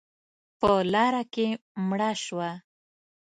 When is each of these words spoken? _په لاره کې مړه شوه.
_په 0.59 0.71
لاره 0.93 1.23
کې 1.33 1.47
مړه 1.87 2.11
شوه. 2.25 2.51